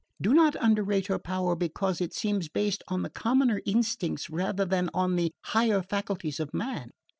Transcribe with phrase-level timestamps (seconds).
[0.19, 4.89] Do not underrate her power because it seems based on the commoner instincts rather than
[4.95, 6.89] on the higher faculties of man.